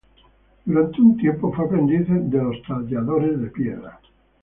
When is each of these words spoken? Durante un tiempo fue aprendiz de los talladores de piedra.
Durante 0.65 0.99
un 0.99 1.15
tiempo 1.15 1.53
fue 1.53 1.63
aprendiz 1.63 2.07
de 2.09 2.37
los 2.39 2.59
talladores 2.63 3.39
de 3.39 3.47
piedra. 3.49 3.99